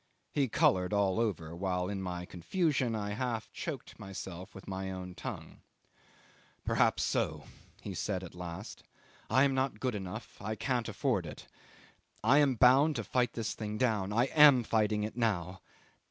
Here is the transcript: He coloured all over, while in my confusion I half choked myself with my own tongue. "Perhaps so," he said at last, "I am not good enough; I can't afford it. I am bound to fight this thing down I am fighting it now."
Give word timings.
He 0.31 0.47
coloured 0.49 0.93
all 0.93 1.19
over, 1.19 1.55
while 1.55 1.87
in 1.87 2.01
my 2.01 2.25
confusion 2.25 2.95
I 2.95 3.11
half 3.11 3.51
choked 3.51 3.99
myself 3.99 4.55
with 4.55 4.67
my 4.67 4.89
own 4.89 5.13
tongue. 5.13 5.61
"Perhaps 6.65 7.03
so," 7.03 7.43
he 7.81 7.93
said 7.93 8.23
at 8.23 8.33
last, 8.33 8.81
"I 9.29 9.43
am 9.43 9.53
not 9.53 9.79
good 9.79 9.93
enough; 9.93 10.41
I 10.41 10.55
can't 10.55 10.89
afford 10.89 11.27
it. 11.27 11.45
I 12.23 12.39
am 12.39 12.55
bound 12.55 12.95
to 12.95 13.03
fight 13.03 13.33
this 13.33 13.53
thing 13.53 13.77
down 13.77 14.11
I 14.11 14.23
am 14.33 14.63
fighting 14.63 15.03
it 15.03 15.15
now." 15.15 15.61